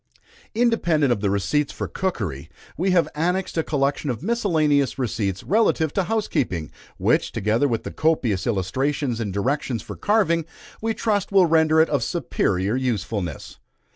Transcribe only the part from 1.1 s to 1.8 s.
of the receipts